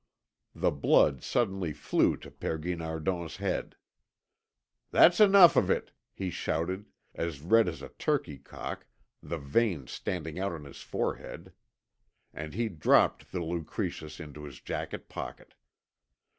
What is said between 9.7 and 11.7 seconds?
standing out on his forehead.